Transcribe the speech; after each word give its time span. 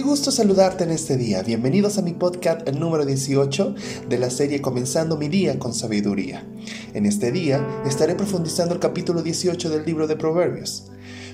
Qué 0.00 0.06
gusto 0.06 0.30
saludarte 0.30 0.84
en 0.84 0.92
este 0.92 1.18
día. 1.18 1.42
Bienvenidos 1.42 1.98
a 1.98 2.02
mi 2.02 2.14
podcast 2.14 2.66
el 2.66 2.80
número 2.80 3.04
18 3.04 3.74
de 4.08 4.18
la 4.18 4.30
serie 4.30 4.62
Comenzando 4.62 5.18
mi 5.18 5.28
día 5.28 5.58
con 5.58 5.74
sabiduría. 5.74 6.42
En 6.94 7.04
este 7.04 7.30
día 7.30 7.82
estaré 7.84 8.14
profundizando 8.14 8.72
el 8.72 8.80
capítulo 8.80 9.22
18 9.22 9.68
del 9.68 9.84
libro 9.84 10.06
de 10.06 10.16
Proverbios. 10.16 10.90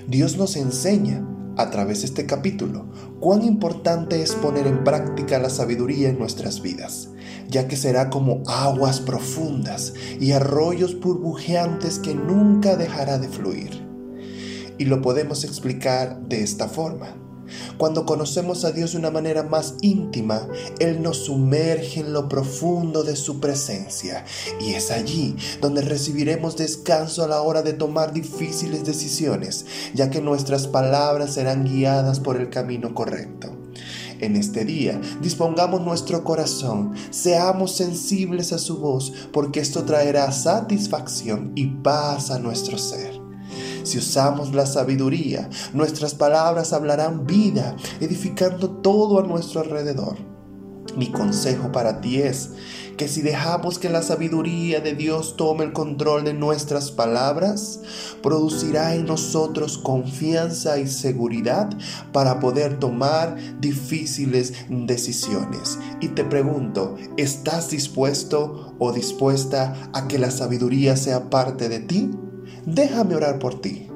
Dios 0.09 0.35
nos 0.35 0.57
enseña 0.57 1.25
a 1.55 1.71
través 1.71 2.01
de 2.01 2.07
este 2.07 2.25
capítulo 2.25 2.91
cuán 3.21 3.43
importante 3.43 4.21
es 4.21 4.33
poner 4.33 4.67
en 4.67 4.83
práctica 4.83 5.39
la 5.39 5.49
sabiduría 5.49 6.09
en 6.09 6.19
nuestras 6.19 6.61
vidas, 6.61 7.07
ya 7.47 7.69
que 7.69 7.77
será 7.77 8.09
como 8.09 8.43
aguas 8.47 8.99
profundas 8.99 9.93
y 10.19 10.33
arroyos 10.33 10.99
burbujeantes 10.99 11.99
que 11.99 12.13
nunca 12.13 12.75
dejará 12.75 13.17
de 13.17 13.29
fluir. 13.29 13.87
Y 14.77 14.83
lo 14.83 15.01
podemos 15.01 15.45
explicar 15.45 16.19
de 16.27 16.43
esta 16.43 16.67
forma. 16.67 17.26
Cuando 17.77 18.05
conocemos 18.05 18.65
a 18.65 18.71
Dios 18.71 18.91
de 18.91 18.99
una 18.99 19.11
manera 19.11 19.43
más 19.43 19.75
íntima, 19.81 20.47
Él 20.79 21.01
nos 21.01 21.25
sumerge 21.25 22.01
en 22.01 22.13
lo 22.13 22.27
profundo 22.29 23.03
de 23.03 23.15
su 23.15 23.39
presencia 23.39 24.25
y 24.59 24.73
es 24.73 24.91
allí 24.91 25.35
donde 25.61 25.81
recibiremos 25.81 26.57
descanso 26.57 27.23
a 27.23 27.27
la 27.27 27.41
hora 27.41 27.61
de 27.61 27.73
tomar 27.73 28.13
difíciles 28.13 28.85
decisiones, 28.85 29.65
ya 29.93 30.09
que 30.09 30.21
nuestras 30.21 30.67
palabras 30.67 31.33
serán 31.33 31.65
guiadas 31.65 32.19
por 32.19 32.37
el 32.37 32.49
camino 32.49 32.93
correcto. 32.93 33.53
En 34.19 34.35
este 34.35 34.65
día, 34.65 34.99
dispongamos 35.21 35.81
nuestro 35.81 36.23
corazón, 36.23 36.93
seamos 37.11 37.75
sensibles 37.75 38.51
a 38.51 38.57
su 38.57 38.79
voz, 38.79 39.13
porque 39.31 39.59
esto 39.59 39.83
traerá 39.83 40.31
satisfacción 40.31 41.51
y 41.55 41.67
paz 41.67 42.31
a 42.31 42.39
nuestro 42.39 42.79
ser. 42.79 43.16
Si 43.87 43.97
usamos 43.97 44.53
la 44.53 44.65
sabiduría, 44.65 45.49
nuestras 45.71 46.13
palabras 46.13 46.73
hablarán 46.73 47.25
vida, 47.25 47.77
edificando 48.01 48.69
todo 48.69 49.17
a 49.17 49.23
nuestro 49.23 49.61
alrededor. 49.61 50.17
Mi 50.97 51.09
consejo 51.09 51.71
para 51.71 52.01
ti 52.01 52.21
es 52.21 52.49
que 52.97 53.07
si 53.07 53.21
dejamos 53.21 53.79
que 53.79 53.89
la 53.89 54.01
sabiduría 54.01 54.81
de 54.81 54.93
Dios 54.93 55.37
tome 55.37 55.63
el 55.63 55.71
control 55.71 56.25
de 56.25 56.33
nuestras 56.33 56.91
palabras, 56.91 57.79
producirá 58.21 58.93
en 58.93 59.05
nosotros 59.05 59.77
confianza 59.77 60.79
y 60.79 60.87
seguridad 60.87 61.69
para 62.11 62.41
poder 62.41 62.79
tomar 62.79 63.37
difíciles 63.61 64.53
decisiones. 64.69 65.79
Y 66.01 66.09
te 66.09 66.25
pregunto, 66.25 66.95
¿estás 67.15 67.69
dispuesto 67.69 68.75
o 68.79 68.91
dispuesta 68.91 69.91
a 69.93 70.09
que 70.09 70.19
la 70.19 70.31
sabiduría 70.31 70.97
sea 70.97 71.29
parte 71.29 71.69
de 71.69 71.79
ti? 71.79 72.11
Déjame 72.65 73.15
orar 73.15 73.39
por 73.39 73.61
ti. 73.61 73.87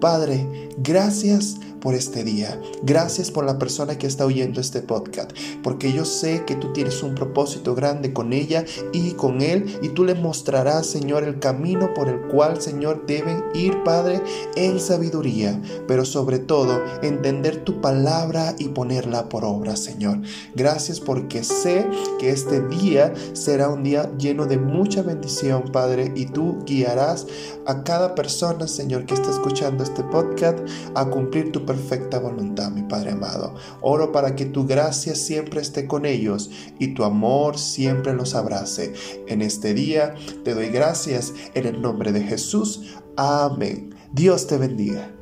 Padre, 0.00 0.70
gracias 0.78 1.58
por 1.80 1.94
este 1.94 2.24
día. 2.24 2.60
Gracias 2.82 3.30
por 3.30 3.44
la 3.44 3.58
persona 3.58 3.98
que 3.98 4.06
está 4.06 4.24
oyendo 4.24 4.60
este 4.60 4.82
podcast, 4.82 5.32
porque 5.62 5.92
yo 5.92 6.04
sé 6.04 6.44
que 6.44 6.54
tú 6.54 6.72
tienes 6.72 7.02
un 7.02 7.14
propósito 7.14 7.74
grande 7.74 8.12
con 8.12 8.32
ella 8.32 8.64
y 8.92 9.12
con 9.12 9.40
él, 9.40 9.78
y 9.82 9.88
tú 9.88 10.04
le 10.04 10.14
mostrarás, 10.14 10.86
Señor, 10.86 11.24
el 11.24 11.38
camino 11.38 11.92
por 11.94 12.08
el 12.08 12.20
cual, 12.28 12.60
Señor, 12.60 13.06
deben 13.06 13.42
ir, 13.54 13.82
Padre, 13.82 14.22
en 14.56 14.78
sabiduría, 14.78 15.60
pero 15.88 16.04
sobre 16.04 16.38
todo 16.38 16.80
entender 17.02 17.64
tu 17.64 17.80
palabra 17.80 18.54
y 18.58 18.68
ponerla 18.68 19.28
por 19.28 19.44
obra, 19.44 19.76
Señor. 19.76 20.20
Gracias 20.54 21.00
porque 21.00 21.44
sé 21.44 21.86
que 22.18 22.30
este 22.30 22.60
día 22.68 23.12
será 23.32 23.68
un 23.68 23.82
día 23.82 24.10
lleno 24.18 24.46
de 24.46 24.58
mucha 24.58 25.02
bendición, 25.02 25.64
Padre, 25.72 26.12
y 26.14 26.26
tú 26.26 26.58
guiarás 26.64 27.26
a 27.66 27.82
cada 27.84 28.14
persona, 28.14 28.66
Señor, 28.68 29.06
que 29.06 29.14
está 29.14 29.30
escuchando 29.30 29.82
este 29.90 30.04
podcast 30.04 30.58
a 30.94 31.04
cumplir 31.06 31.50
tu 31.50 31.66
perfecta 31.66 32.20
voluntad, 32.20 32.70
mi 32.70 32.82
Padre 32.82 33.10
amado. 33.10 33.56
Oro 33.80 34.12
para 34.12 34.36
que 34.36 34.44
tu 34.44 34.64
gracia 34.64 35.16
siempre 35.16 35.60
esté 35.60 35.86
con 35.86 36.06
ellos 36.06 36.50
y 36.78 36.94
tu 36.94 37.02
amor 37.04 37.58
siempre 37.58 38.14
los 38.14 38.34
abrace. 38.36 38.94
En 39.26 39.42
este 39.42 39.74
día 39.74 40.14
te 40.44 40.54
doy 40.54 40.68
gracias 40.68 41.34
en 41.54 41.66
el 41.66 41.82
nombre 41.82 42.12
de 42.12 42.22
Jesús. 42.22 42.94
Amén. 43.16 43.94
Dios 44.12 44.46
te 44.46 44.58
bendiga. 44.58 45.19